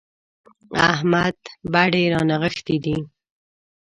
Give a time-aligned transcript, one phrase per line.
[0.91, 1.37] احمد
[1.71, 2.97] بډې رانغښتې دي.